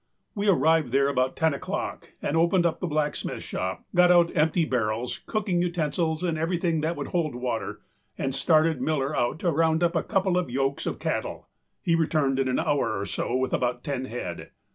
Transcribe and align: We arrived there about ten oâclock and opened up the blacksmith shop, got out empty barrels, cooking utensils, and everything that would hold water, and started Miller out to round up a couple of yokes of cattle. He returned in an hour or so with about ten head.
We 0.33 0.47
arrived 0.47 0.91
there 0.91 1.09
about 1.09 1.35
ten 1.35 1.53
oâclock 1.53 2.05
and 2.23 2.35
opened 2.35 2.65
up 2.65 2.79
the 2.79 2.87
blacksmith 2.87 3.43
shop, 3.43 3.85
got 3.93 4.11
out 4.11 4.35
empty 4.35 4.65
barrels, 4.65 5.19
cooking 5.27 5.61
utensils, 5.61 6.23
and 6.23 6.39
everything 6.39 6.81
that 6.81 6.95
would 6.95 7.09
hold 7.09 7.35
water, 7.35 7.81
and 8.17 8.33
started 8.33 8.81
Miller 8.81 9.15
out 9.15 9.37
to 9.41 9.51
round 9.51 9.83
up 9.83 9.95
a 9.95 10.01
couple 10.01 10.39
of 10.39 10.49
yokes 10.49 10.87
of 10.87 10.97
cattle. 10.97 11.47
He 11.83 11.93
returned 11.93 12.39
in 12.39 12.47
an 12.47 12.57
hour 12.57 12.97
or 12.99 13.05
so 13.05 13.35
with 13.35 13.53
about 13.53 13.83
ten 13.83 14.05
head. 14.05 14.49